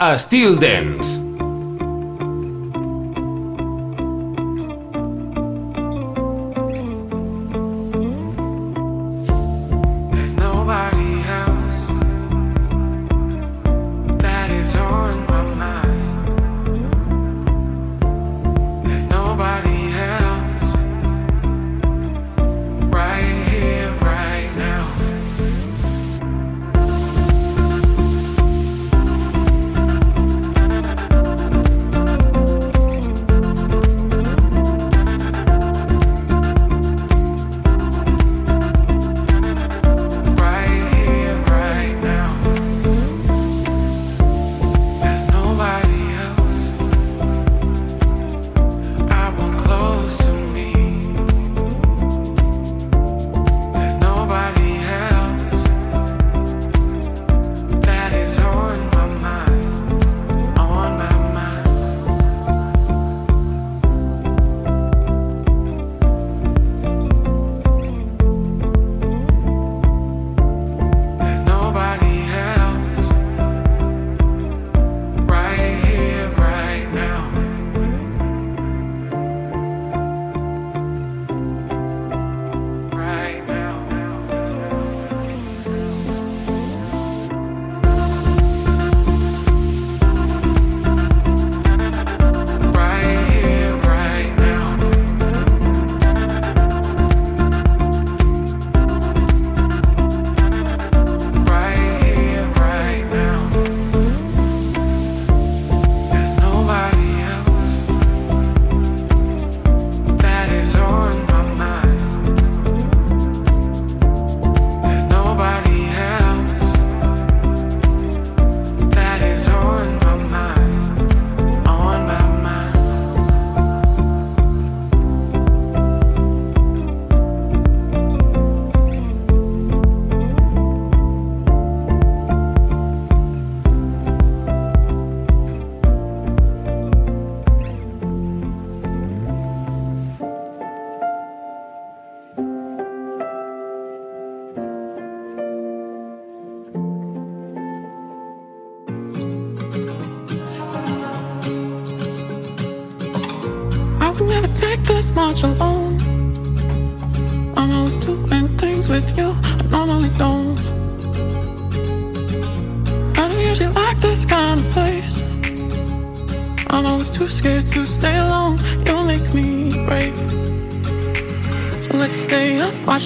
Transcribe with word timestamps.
a 0.00 0.18
Styl 0.18 0.56
Dance. 0.56 1.29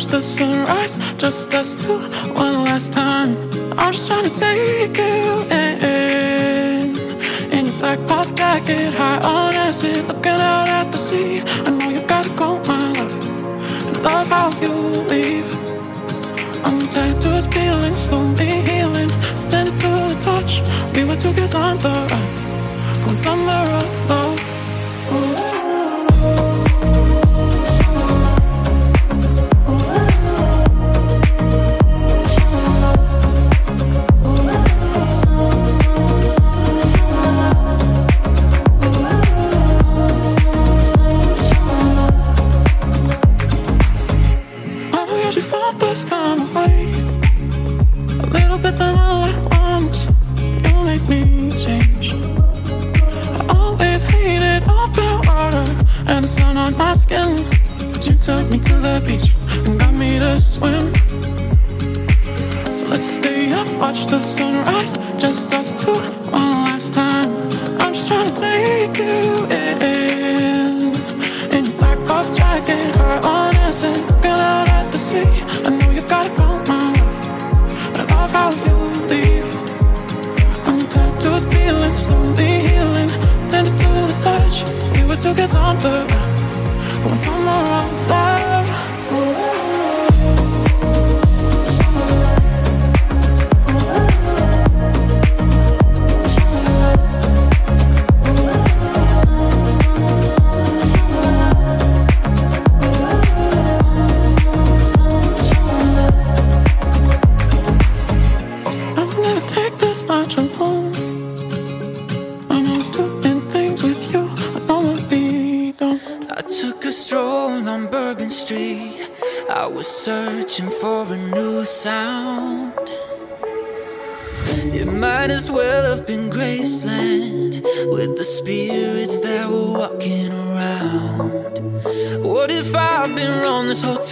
Watch 0.04 0.12
the 0.12 0.22
sunrise, 0.22 0.96
just 1.16 1.54
us 1.54 1.76
two, 1.76 1.98
one 2.34 2.64
last 2.64 2.92
time. 2.92 3.36
I'm 3.78 3.92
just 3.92 4.06
trying 4.06 4.30
to 4.30 4.40
take 4.40 4.96
you 4.98 5.42
in. 5.50 6.96
In 7.52 7.66
your 7.66 7.78
black 7.78 7.98
cloth 8.06 8.34
jacket, 8.34 8.94
high 8.94 9.20
on 9.22 9.54
acid, 9.54 10.06
looking 10.08 10.32
out 10.32 10.68
at 10.68 10.90
the 10.90 10.98
sea. 10.98 11.40
I 11.40 11.70
know 11.70 11.88
you 11.88 12.00
gotta 12.06 12.30
go, 12.30 12.58
my 12.64 12.92
love. 12.92 13.26
And 13.86 13.96
I 13.96 14.00
love 14.00 14.28
how 14.28 14.60
you 14.60 14.74
leave. 15.12 15.50
I'm 16.64 16.88
tattoos 16.88 17.46
peeling, 17.46 17.96
slowly 17.96 18.62
healing. 18.68 19.10
Standing 19.36 19.76
to 19.78 19.90
the 20.10 20.18
touch. 20.20 20.60
We 20.94 21.04
were 21.04 21.16
two 21.16 21.32
kids 21.32 21.54
on 21.54 21.78
the 21.78 21.88
run. 22.10 23.06
One 23.06 23.16
summer 23.16 23.52
of 23.80 24.10
love. 24.10 24.23
a 46.52 48.26
little 48.26 48.58
bit 48.58 48.76
than 48.76 48.94
all 48.96 49.24
at 49.24 49.38
once. 49.58 50.08
You 50.38 50.84
make 50.84 51.08
me 51.08 51.50
change. 51.52 52.14
I 52.14 53.46
always 53.48 54.02
hated 54.02 54.62
open 54.68 55.14
water 55.26 55.64
and 56.08 56.24
the 56.24 56.28
sun 56.28 56.56
on 56.56 56.76
my 56.76 56.94
skin, 56.94 57.48
but 57.92 58.06
you 58.06 58.14
took 58.16 58.48
me 58.50 58.58
to 58.60 58.74
the 58.74 59.02
beach 59.06 59.34
and 59.66 59.78
got 59.78 59.94
me 59.94 60.18
to 60.18 60.40
swim. 60.40 60.94
So 62.74 62.84
let's 62.88 63.06
stay 63.06 63.52
up, 63.52 63.68
watch 63.78 64.06
the 64.06 64.20
sun 64.20 64.64
rise, 64.66 64.94
just 65.18 65.52
us 65.54 65.74
two, 65.82 65.98
one 66.30 66.64
last 66.68 66.92
time. 66.92 67.30
I'm 67.80 67.92
just 67.94 68.08
trying 68.08 68.34
to 68.34 68.40
take 68.40 68.98
you 68.98 69.46
in. 69.46 70.94
and 71.54 71.66
your 71.68 71.76
black 71.78 71.98
off 72.10 72.36
jacket, 72.36 72.94
her 72.96 73.20
on 73.24 73.54
looking 74.24 74.30
out 74.30 74.68
at 74.68 74.92
the 74.92 74.98
sea 74.98 75.83
gotta 76.08 76.30
go 76.30 76.46
my 76.66 76.92
way. 76.92 77.90
But 77.92 78.00
I 78.00 78.06
love 78.14 78.30
how 78.30 78.50
you 78.64 78.76
leave. 79.12 79.48
I'm 80.66 80.86
tattoos 80.88 81.44
peeling, 81.46 81.96
slowly 81.96 82.52
healing. 82.68 83.10
Tender 83.50 83.70
to 83.70 83.90
the 84.08 84.16
touch. 84.20 84.54
We 84.94 85.04
were 85.08 85.16
together 85.16 85.58
on 85.58 85.76
the 85.78 86.06
run 86.10 86.36
for 87.02 87.08
when 87.08 87.18
summer 87.24 87.50
all. 87.50 88.33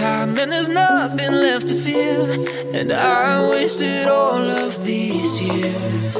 time 0.02 0.36
and 0.36 0.50
there's 0.50 0.68
nothing 0.68 1.32
left 1.46 1.68
to 1.68 1.76
fear. 1.86 2.18
And 2.78 2.92
I 2.92 3.48
wasted 3.50 4.08
all 4.08 4.44
of 4.64 4.72
these 4.84 5.32
years. 5.40 6.16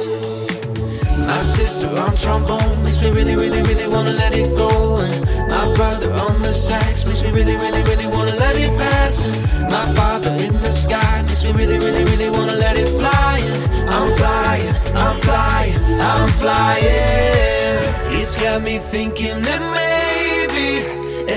My 1.31 1.41
sister 1.57 1.89
on 2.03 2.15
trombone 2.15 2.77
makes 2.85 3.01
me 3.01 3.09
really, 3.11 3.35
really, 3.35 3.61
really 3.69 3.87
wanna 3.95 4.15
let 4.23 4.33
it 4.41 4.49
go. 4.55 4.71
And 5.07 5.19
my 5.55 5.65
brother 5.77 6.11
on 6.27 6.41
the 6.41 6.53
sax 6.53 7.05
makes 7.05 7.21
me 7.25 7.31
really, 7.31 7.57
really, 7.63 7.83
really 7.89 8.07
wanna 8.15 8.35
let 8.45 8.55
it 8.55 8.71
pass. 8.83 9.25
And 9.25 9.35
my 9.77 9.85
father 9.97 10.33
in 10.47 10.53
the 10.67 10.73
sky 10.85 11.15
makes 11.27 11.43
me 11.43 11.51
really, 11.51 11.79
really, 11.85 12.03
really 12.11 12.29
wanna 12.37 12.57
let 12.65 12.75
it 12.83 12.89
fly. 12.99 13.35
And 13.53 13.63
I'm 13.97 14.09
flying, 14.19 14.75
I'm 15.03 15.17
flying, 15.27 15.79
I'm 16.13 16.29
flying. 16.41 17.79
It's 18.17 18.35
got 18.43 18.61
me 18.61 18.77
thinking 18.93 19.37
that 19.47 19.61
maybe 19.79 20.69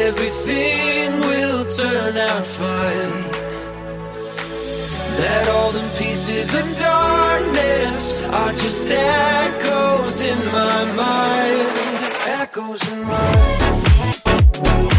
everything 0.06 1.08
will 1.28 1.55
turn 1.76 2.17
out 2.17 2.46
fine. 2.46 3.23
That 5.20 5.49
all 5.50 5.70
the 5.73 5.82
pieces 5.99 6.55
of 6.55 6.64
darkness 6.78 8.23
are 8.25 8.52
just 8.52 8.90
echoes 8.90 10.23
in 10.23 10.38
my 10.52 10.84
mind. 10.96 11.69
Echoes 12.40 12.93
in 12.93 13.02
my 13.02 13.08
mind. 13.08 14.95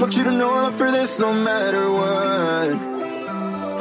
want 0.00 0.16
you 0.16 0.24
to 0.24 0.30
know 0.30 0.50
I'm 0.54 0.72
for 0.72 0.90
this 0.90 1.18
no 1.18 1.32
matter 1.32 1.90
what. 1.90 2.72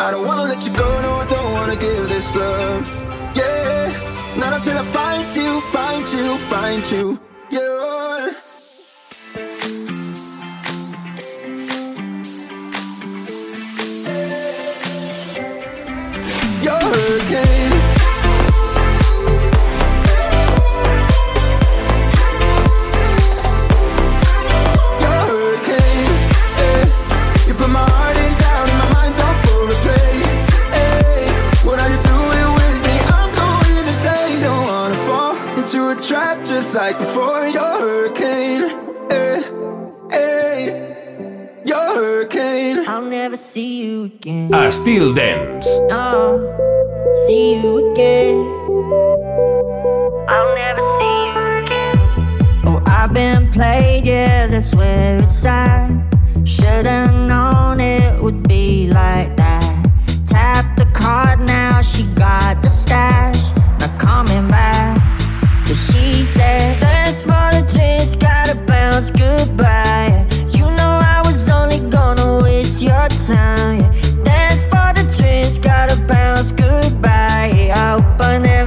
I 0.02 0.12
don't 0.12 0.26
wanna 0.28 0.44
let 0.44 0.66
you 0.66 0.76
go, 0.76 1.02
no, 1.02 1.12
I 1.14 1.26
don't 1.28 1.54
wanna 1.54 1.76
give 1.78 2.10
this 2.10 2.36
up. 2.36 2.86
Yeah, 3.36 4.38
not 4.38 4.54
until 4.54 4.78
I 4.78 4.84
find 4.84 5.36
you, 5.36 5.62
find 5.72 6.06
you, 6.12 6.38
find 6.50 6.92
you. 6.92 7.20
Yeah. 7.50 8.49
It's 36.70 36.76
like 36.76 37.00
before 37.00 37.48
your 37.48 38.14
eh, 39.10 39.42
eh, 40.12 40.70
hurricane. 41.66 42.88
I'll 42.88 43.10
never 43.10 43.36
see 43.38 43.82
you 43.84 44.04
again. 44.04 44.54
I 44.54 44.70
still 44.70 45.12
dance. 45.16 45.68
I'll 45.90 46.38
see 47.26 47.56
you 47.56 47.92
again. 47.92 48.38
I'll 50.30 50.54
never 50.54 50.84
see 51.00 51.18
you 51.34 51.42
again. 51.64 51.98
Oh, 52.68 52.84
I've 52.86 53.16
been 53.16 53.52
played, 53.52 54.06
yeah, 54.06 54.46
that's 54.46 54.76
where 54.76 55.24
it's 55.24 55.44
at. 55.44 55.90
Should've 56.46 57.16
known 57.32 57.80
it 57.80 58.22
would 58.22 58.48
be 58.48 58.88
like 58.90 59.36
that. 59.38 59.90
Tap 60.28 60.78
the 60.78 60.86
card 60.94 61.40
now, 61.40 61.82
she 61.82 62.04
got 62.14 62.62
the 62.62 62.70
stash. 62.70 63.42
Not 63.80 64.00
coming 64.00 64.48
back. 64.48 64.89
She 65.70 66.24
said, 66.24 66.80
for 67.22 67.30
the 67.54 67.62
gotta 68.20 68.56
bounce 68.66 69.12
goodbye. 69.12 70.26
You 70.52 70.66
know 70.66 71.00
I 71.16 71.22
was 71.24 71.48
only 71.48 71.80
gonna 71.92 72.42
waste 72.42 72.82
your 72.82 73.08
time. 73.28 73.84
For 74.72 74.90
the 74.98 75.06
gotta 75.62 75.96
bounce 76.08 76.52
goodbye. 76.54 77.72
I 77.72 77.92
hope 77.92 78.20
I 78.20 78.40
never. 78.40 78.59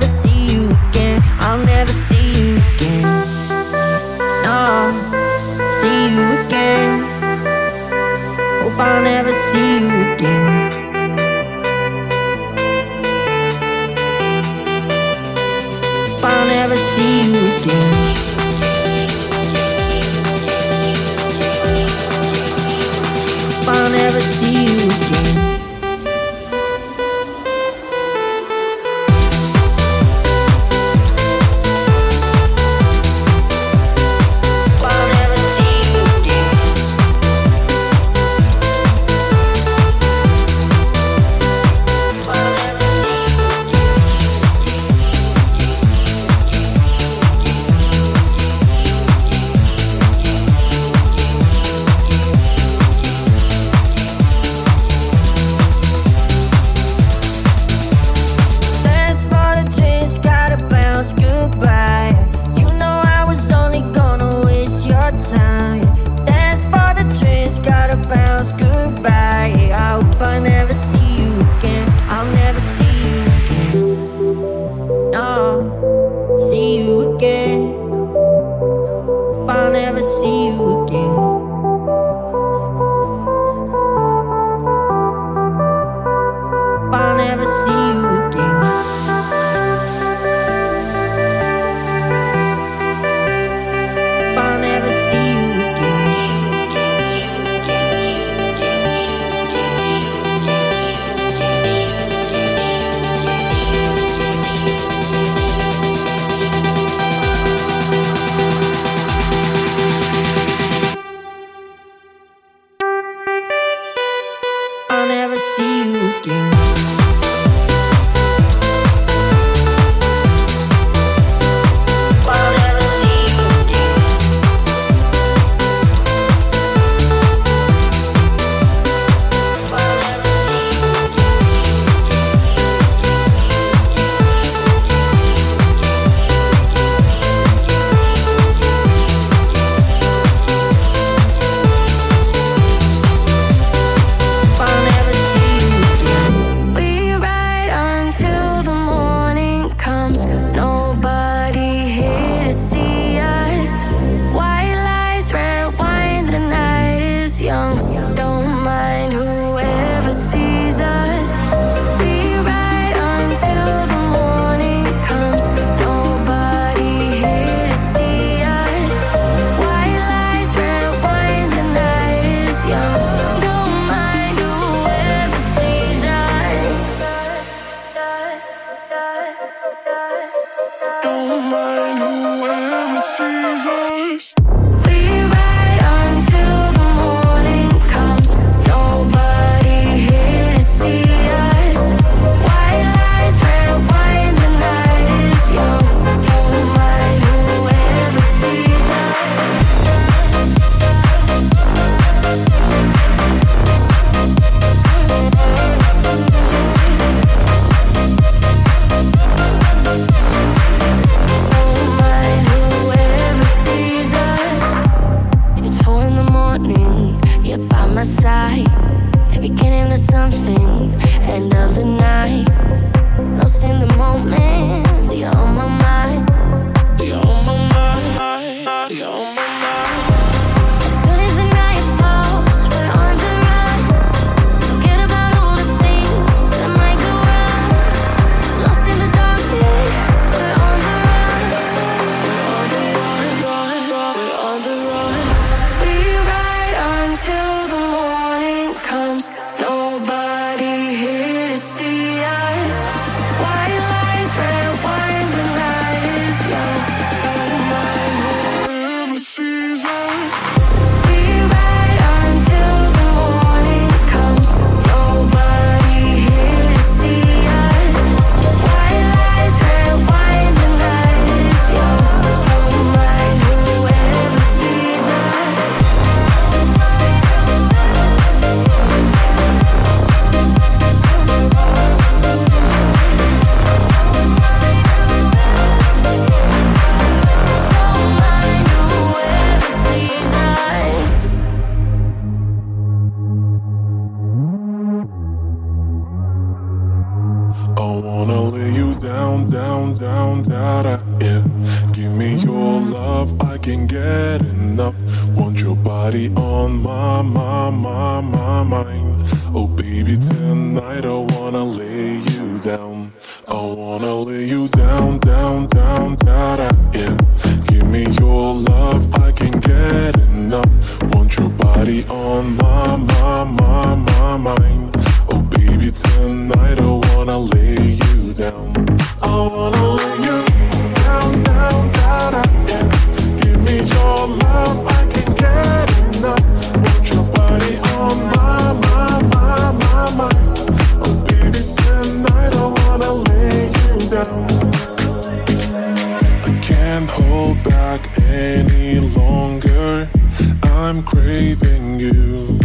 I'm 351.02 351.08
craving 351.08 351.98
you. 351.98 352.58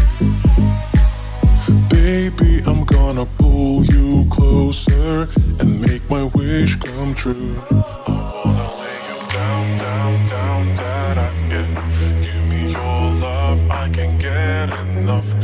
Baby, 1.90 2.62
I'm 2.68 2.84
gonna 2.86 3.26
pull 3.26 3.84
you 3.86 4.28
closer 4.30 5.28
and 5.60 5.82
make 5.82 6.08
my 6.08 6.26
wish 6.36 6.76
come 6.76 7.16
true. 7.16 7.56
I 7.72 8.42
wanna 8.46 8.76
lay 8.78 8.98
you 9.08 9.18
down, 9.34 9.78
down, 9.80 10.30
down. 10.30 10.64
Give 11.50 12.44
me 12.48 12.72
your 12.74 13.12
love, 13.26 13.60
I 13.72 13.90
can 13.90 14.20
get 14.20 14.70
enough. 14.98 15.37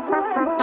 Thank. 0.00 0.61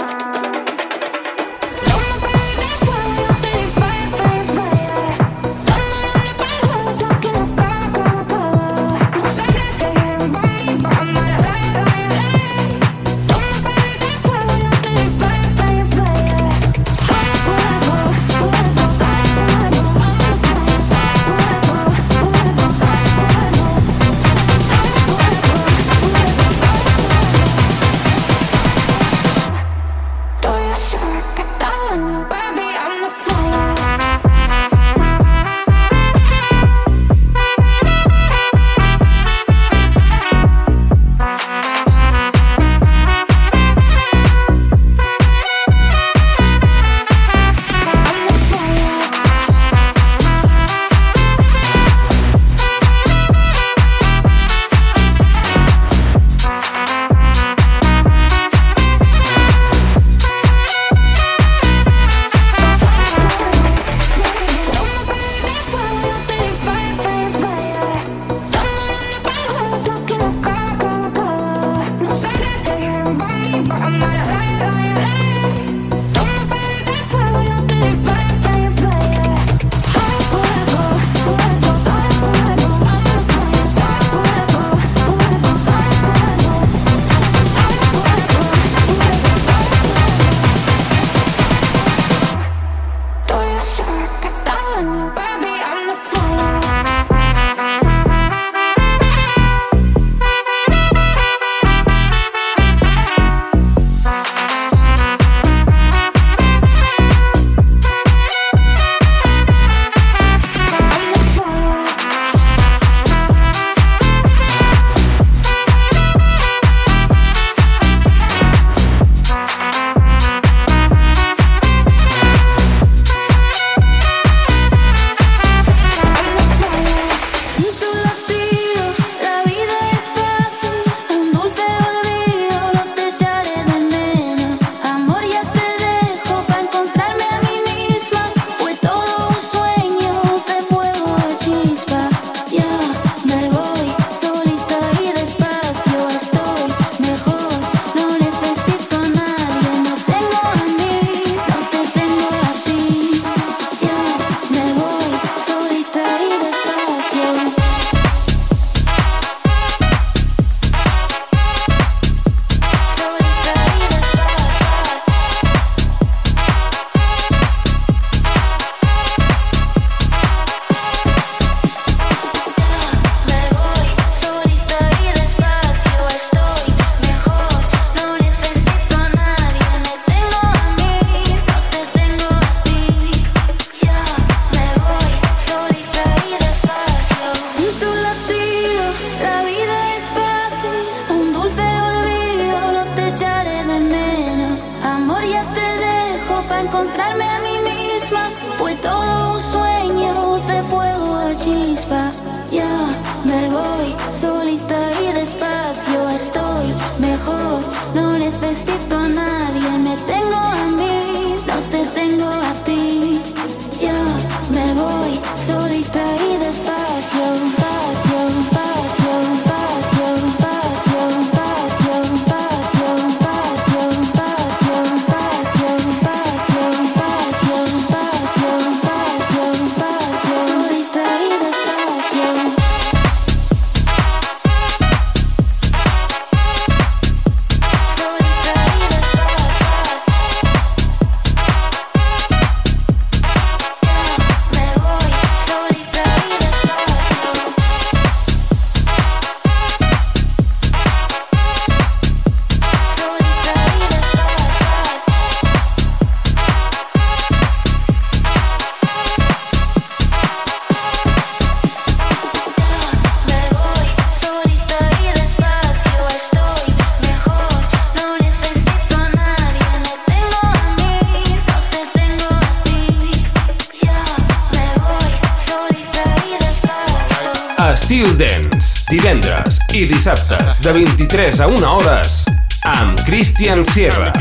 Dissabtes 280.16 280.60
de 280.62 280.72
23 280.72 281.40
a 281.40 281.48
1 281.48 281.64
hores 281.64 282.24
amb 282.64 283.00
Christian 283.06 283.64
Sierra. 283.66 284.12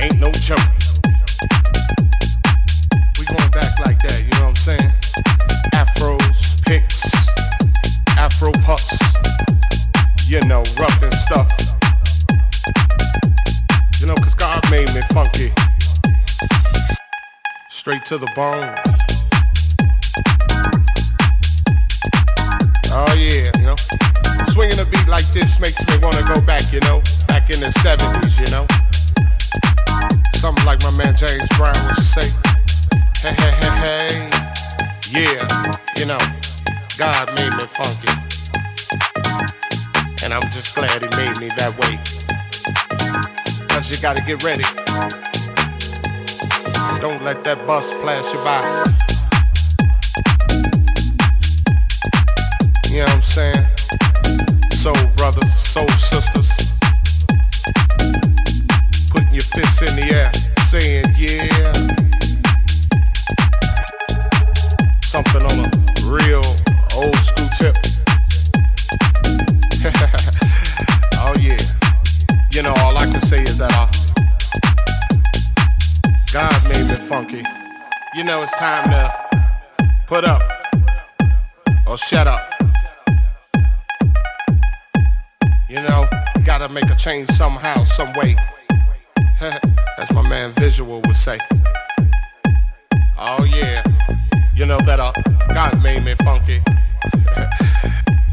Ain't 0.00 0.18
no 0.18 0.30
joke. 0.30 0.60
We 3.18 3.26
going 3.26 3.50
back 3.50 3.78
like 3.84 3.98
that, 4.02 4.22
you 4.24 4.30
know 4.38 4.46
what 4.46 4.48
I'm 4.48 4.56
saying? 4.56 4.92
Afros, 5.74 6.62
picks, 6.64 7.02
afro 8.16 8.52
puffs, 8.64 8.98
you 10.28 10.40
know, 10.46 10.62
rough 10.78 11.02
and 11.02 11.14
stuff. 11.14 11.50
You 14.00 14.06
know, 14.06 14.14
cause 14.14 14.34
God 14.34 14.60
made 14.70 14.88
me 14.94 15.02
funky. 15.12 15.52
Straight 17.68 18.04
to 18.06 18.16
the 18.16 18.30
bone. 18.34 18.85
And 40.26 40.34
I'm 40.34 40.50
just 40.50 40.74
glad 40.74 40.90
he 40.90 41.08
made 41.16 41.38
me 41.38 41.46
that 41.54 41.70
way. 41.78 42.00
Cause 43.68 43.88
you 43.88 43.96
gotta 44.02 44.20
get 44.22 44.42
ready. 44.42 44.64
Don't 47.00 47.22
let 47.22 47.44
that 47.44 47.64
bus 47.64 47.92
pass 48.02 48.32
you 48.32 48.40
by. 48.42 48.58
You 52.90 52.98
know 52.98 53.04
what 53.04 53.14
I'm 53.14 53.22
saying? 53.22 53.66
Soul 54.72 54.96
brothers, 55.14 55.54
soul 55.54 55.86
sisters. 55.90 56.74
Putting 59.10 59.32
your 59.32 59.46
fists 59.46 59.82
in 59.82 59.94
the 59.94 60.10
air, 60.10 60.32
saying, 60.66 61.06
yeah. 61.16 61.72
Something 65.02 65.44
on 65.44 65.66
a 65.66 65.70
real 66.10 66.55
say 73.26 73.42
is 73.42 73.58
that 73.58 73.72
uh, 73.74 73.88
God 76.32 76.68
made 76.68 76.86
me 76.86 76.94
funky. 77.08 77.42
You 78.14 78.22
know, 78.22 78.44
it's 78.44 78.52
time 78.52 78.88
to 78.88 79.12
put 80.06 80.24
up 80.24 80.40
or 81.88 81.98
shut 81.98 82.28
up. 82.28 82.40
You 85.68 85.82
know, 85.82 86.06
gotta 86.44 86.68
make 86.68 86.88
a 86.88 86.94
change 86.94 87.28
somehow, 87.30 87.82
some 87.82 88.12
way. 88.12 88.36
As 89.98 90.12
my 90.12 90.22
man 90.28 90.52
Visual 90.52 91.00
would 91.04 91.16
say. 91.16 91.40
Oh 93.18 93.42
yeah, 93.42 93.82
you 94.54 94.66
know 94.66 94.78
that 94.86 95.00
uh, 95.00 95.10
God 95.52 95.82
made 95.82 96.04
me 96.04 96.14
funky. 96.22 96.62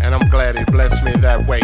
and 0.01 0.13
I'm 0.13 0.29
glad 0.29 0.55
he 0.55 0.63
blessed 0.65 1.03
me 1.03 1.13
that 1.13 1.47
way. 1.47 1.61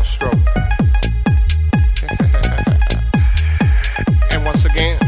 Downstroke. 0.00 0.46
and 4.32 4.44
once 4.44 4.64
again, 4.64 4.98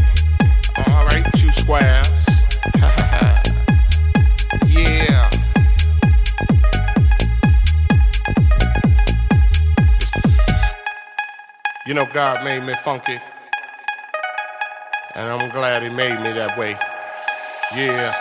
alright, 0.88 1.24
two 1.34 1.50
squares. 1.52 2.28
Yeah. 4.66 5.30
You 11.86 11.94
know, 11.94 12.06
God 12.06 12.44
made 12.44 12.62
me 12.62 12.74
funky. 12.84 13.18
And 15.14 15.28
I'm 15.28 15.50
glad 15.50 15.82
He 15.82 15.88
made 15.90 16.20
me 16.20 16.32
that 16.32 16.56
way. 16.56 16.78
Yeah. 17.74 18.14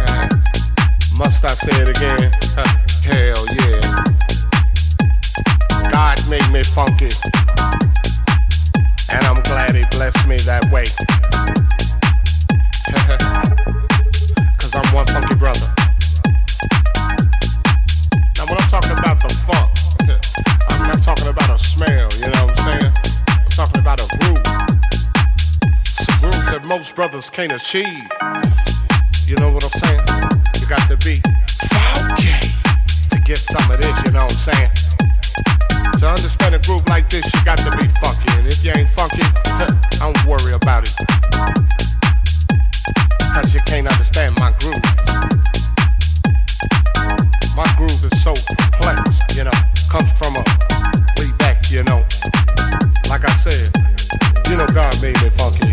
Uh, 0.00 0.28
must 1.16 1.44
I 1.44 1.54
say 1.54 1.82
it 1.82 1.88
again? 1.88 2.32
hell 3.04 3.44
yeah. 3.54 3.83
God 5.94 6.18
made 6.28 6.50
me 6.50 6.62
funky. 6.64 7.10
And 9.14 9.22
I'm 9.30 9.40
glad 9.44 9.76
He 9.76 9.84
blessed 9.94 10.26
me 10.26 10.38
that 10.38 10.68
way. 10.72 10.86
Cause 14.58 14.74
I'm 14.74 14.92
one 14.92 15.06
funky 15.06 15.36
brother. 15.36 15.72
Now, 18.34 18.46
when 18.50 18.58
I'm 18.58 18.68
talking 18.68 18.98
about 18.98 19.22
the 19.22 19.30
funk, 19.46 19.70
I'm 20.68 20.88
not 20.90 21.00
talking 21.00 21.28
about 21.28 21.50
a 21.50 21.58
smell, 21.62 22.08
you 22.18 22.26
know 22.26 22.42
what 22.42 22.58
I'm 22.58 22.66
saying? 22.66 22.92
I'm 23.30 23.54
talking 23.54 23.78
about 23.80 24.00
a 24.02 24.06
groove. 24.18 24.42
It's 25.78 26.08
a 26.08 26.10
groove 26.18 26.44
that 26.50 26.64
most 26.64 26.96
brothers 26.96 27.30
can't 27.30 27.52
achieve. 27.52 27.86
You 29.28 29.36
know 29.36 29.52
what 29.52 29.62
I'm 29.62 29.70
saying? 29.78 30.00
You 30.58 30.66
got 30.66 30.88
to 30.90 30.96
be 31.06 31.22
funky 31.70 32.50
to 33.10 33.20
get 33.20 33.38
some 33.38 33.70
of 33.70 33.80
this, 33.80 34.02
you 34.02 34.10
know 34.10 34.24
what 34.24 34.32
I'm 34.32 34.38
saying? 34.54 34.83
To 36.04 36.10
understand 36.10 36.54
a 36.54 36.58
groove 36.58 36.86
like 36.86 37.08
this, 37.08 37.24
you 37.32 37.42
got 37.46 37.56
to 37.56 37.70
be 37.78 37.88
funky. 37.88 38.28
And 38.36 38.46
if 38.46 38.62
you 38.62 38.72
ain't 38.76 38.90
funky, 38.90 39.24
I 39.24 40.12
don't 40.12 40.26
worry 40.26 40.52
about 40.52 40.84
it. 40.84 40.92
Cause 43.32 43.54
you 43.54 43.60
can't 43.64 43.88
understand 43.88 44.38
my 44.38 44.52
groove. 44.60 44.84
My 47.56 47.64
groove 47.78 48.04
is 48.04 48.22
so 48.22 48.34
complex, 48.36 49.20
you 49.34 49.44
know, 49.44 49.56
comes 49.88 50.12
from 50.12 50.36
a 50.36 50.44
way 51.16 51.32
back, 51.38 51.70
you 51.70 51.82
know. 51.84 52.04
Like 53.08 53.24
I 53.24 53.32
said, 53.40 53.72
you 54.50 54.58
know, 54.58 54.66
God 54.66 55.00
made 55.00 55.16
me 55.22 55.30
funky, 55.30 55.72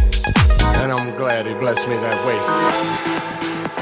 and 0.80 0.94
I'm 0.94 1.14
glad 1.14 1.46
He 1.46 1.54
blessed 1.56 1.90
me 1.90 1.96
that 1.96 2.26
way. 2.26 3.81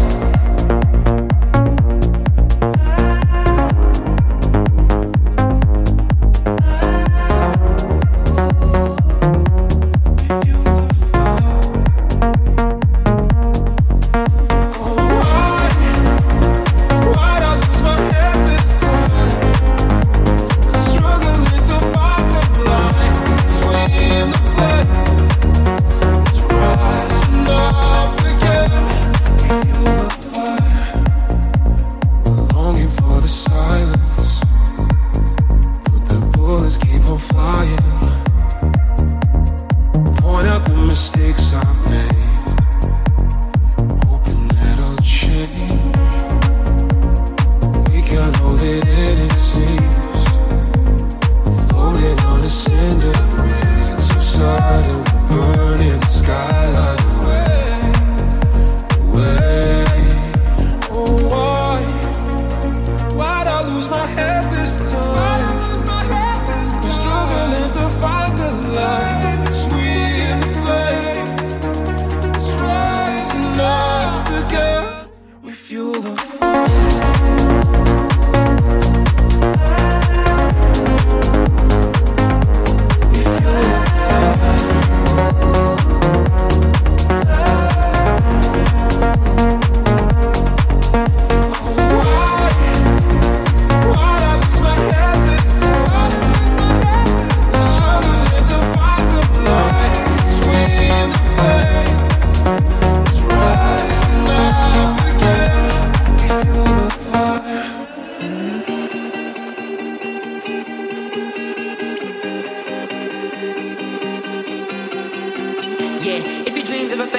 Bye. 0.00 0.29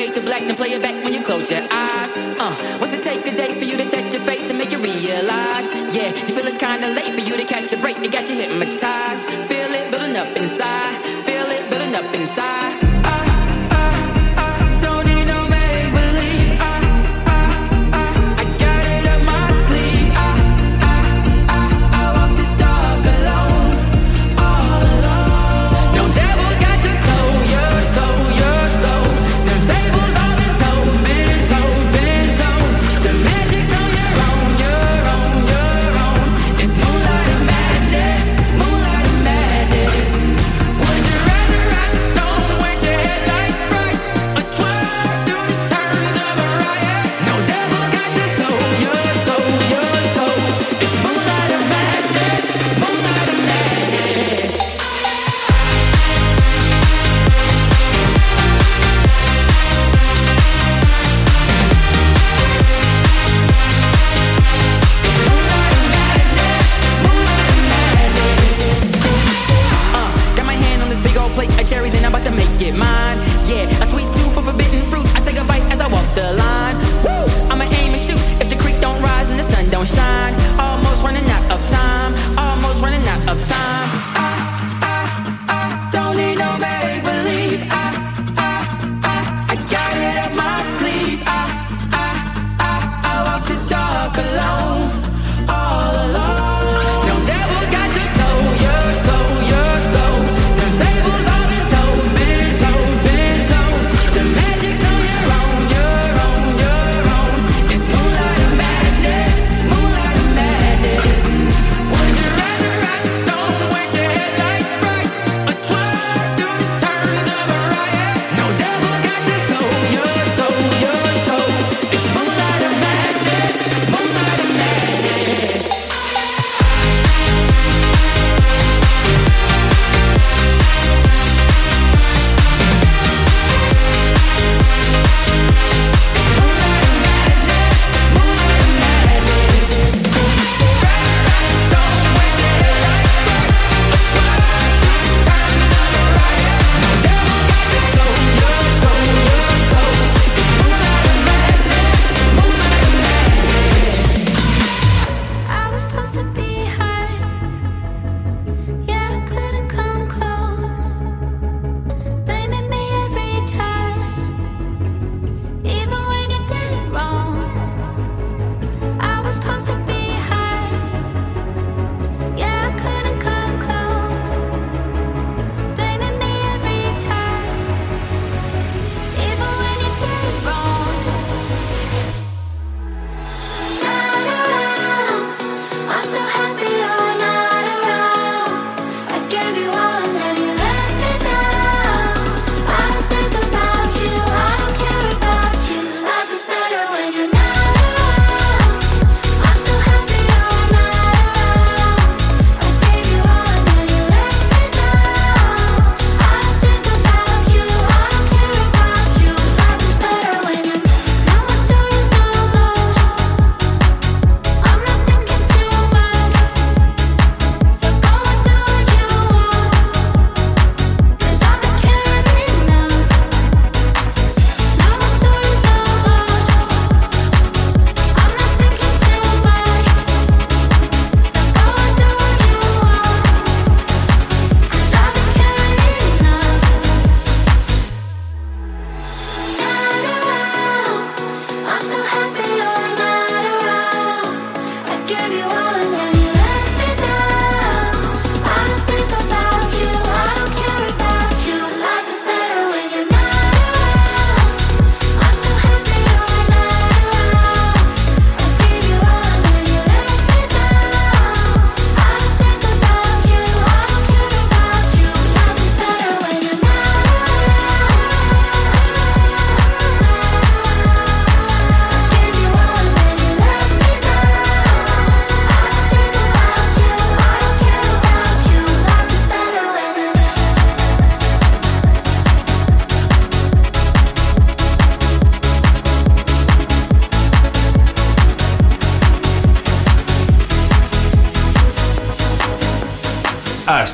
fade 0.02 0.16
to 0.16 0.22
black, 0.22 0.42
then 0.42 0.56
play 0.56 0.72
it 0.72 0.82
back 0.82 0.96
when 1.04 1.14
you 1.14 1.22
close 1.22 1.52
your 1.52 1.62
eyes. 1.62 2.12
Uh, 2.18 2.78
what's 2.80 2.94
it 2.94 3.04
take 3.04 3.24
today 3.24 3.54
for 3.60 3.66
you 3.66 3.78
to 3.78 3.86
set 3.86 4.12
your 4.12 4.22
fate 4.22 4.48
to 4.48 4.54
make 4.54 4.72
you 4.72 4.80
realize? 4.80 5.68
Yeah, 5.96 6.10
you 6.28 6.34
feel 6.36 6.46
it's 6.46 6.58
kinda 6.58 6.88
late 6.88 7.14
for 7.14 7.22
you 7.22 7.38
to 7.38 7.46
catch 7.46 7.72
a 7.74 7.78
break. 7.78 7.98
It 7.98 8.12
got 8.12 8.28
you 8.30 8.36
hypnotized. 8.36 9.24
Feel 9.50 9.72
it 9.80 9.92
building 9.92 10.16
up 10.16 10.36
inside. 10.36 10.96
Feel 11.28 11.48
it 11.58 11.70
building 11.70 11.94
up 11.96 12.14
inside. 12.16 12.91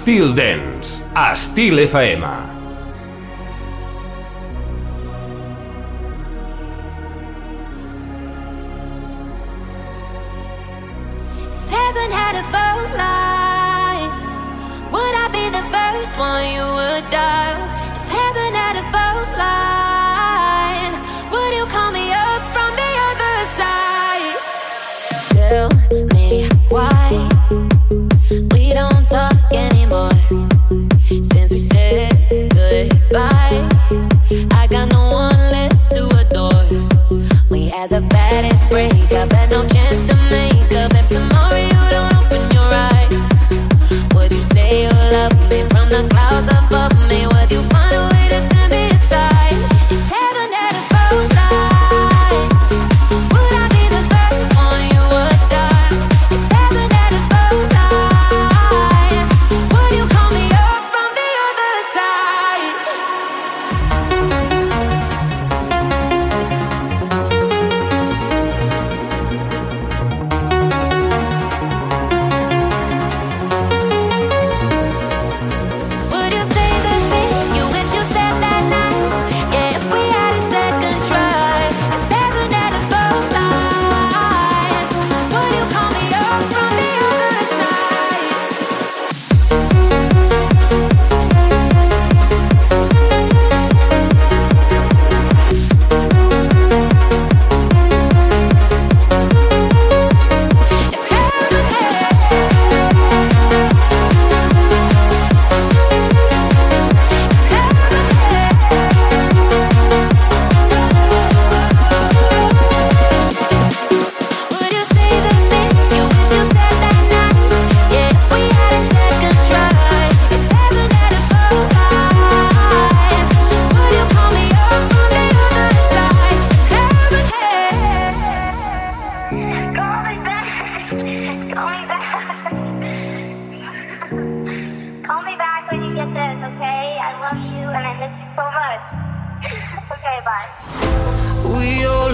Estil 0.07 0.33
Dance, 0.33 1.03
a 1.13 1.33
Estil 1.33 1.79
FM. 1.79 2.36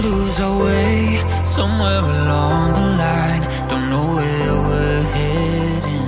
lose 0.04 0.40
our 0.40 0.56
way 0.64 1.18
somewhere 1.44 2.04
along 2.16 2.72
the 2.78 2.86
line. 3.04 3.42
Don't 3.68 3.88
know 3.92 4.06
where 4.18 4.54
we're 4.68 5.06
heading. 5.18 6.06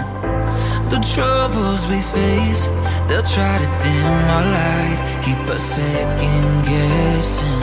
The 0.93 1.01
troubles 1.15 1.83
we 1.93 2.01
face, 2.17 2.63
they'll 3.07 3.29
try 3.37 3.55
to 3.65 3.69
dim 3.83 4.17
our 4.37 4.47
light, 4.61 4.99
keep 5.25 5.43
us 5.55 5.63
second 5.77 6.51
guessing. 6.71 7.63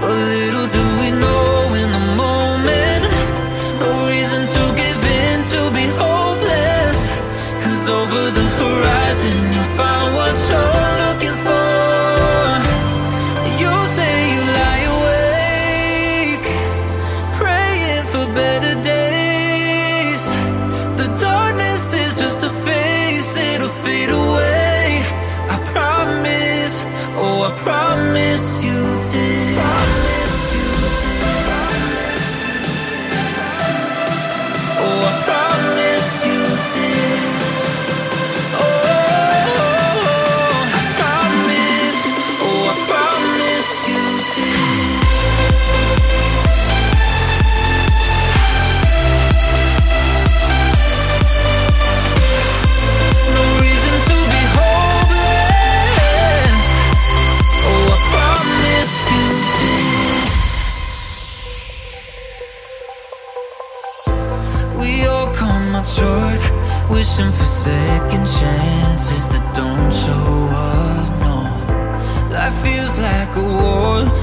But 0.00 0.14
little 0.32 0.68
do 0.76 0.91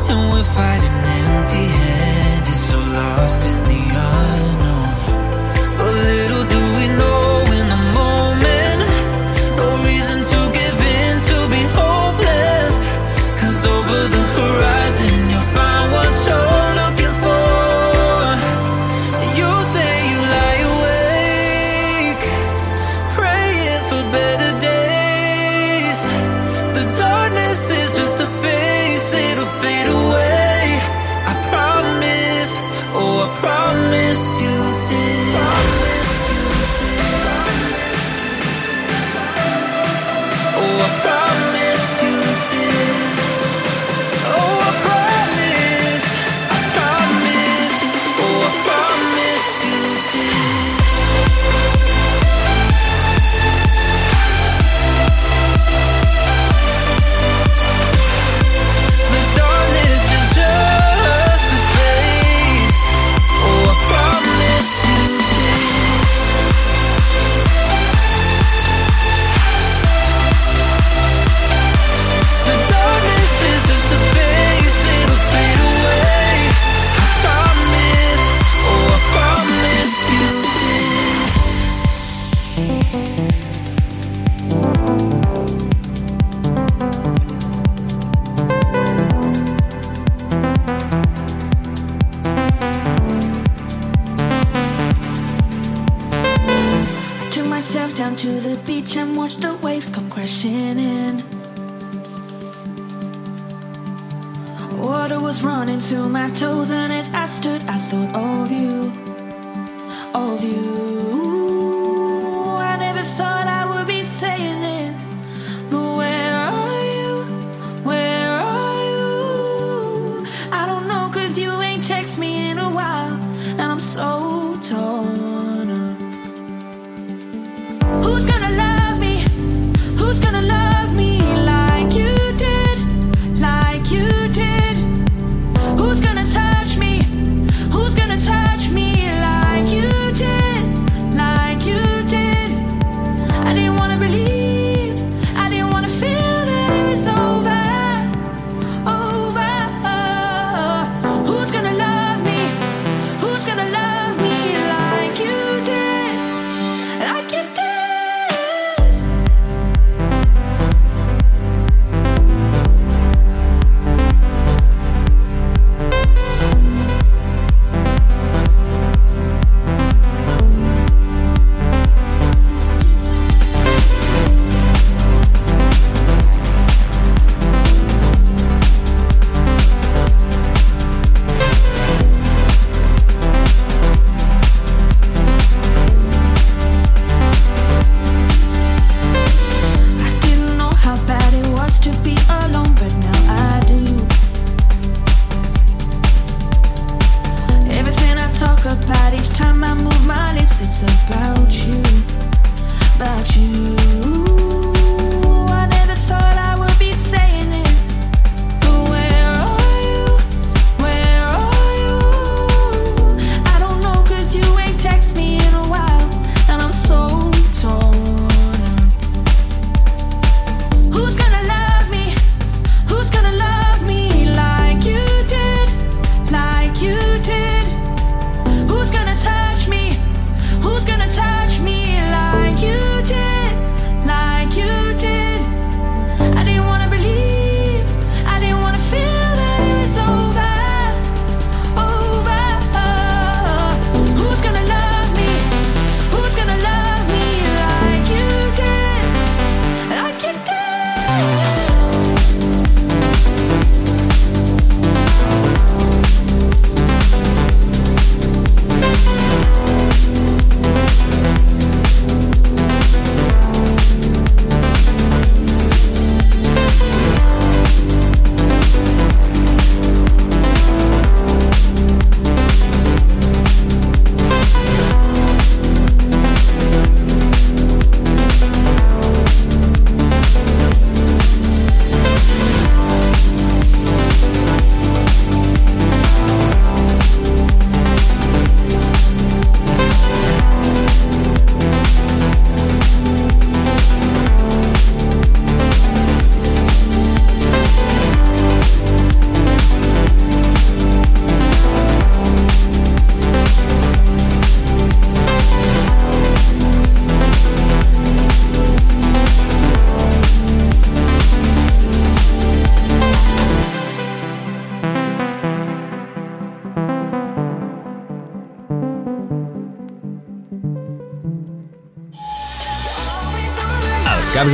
and 0.09 0.31
we're 0.31 0.43
fighting 0.43 0.97
empty 1.17 1.65
handed, 1.79 2.53
so 2.53 2.77
lost 2.77 3.41
in 3.47 3.63
the 3.63 3.78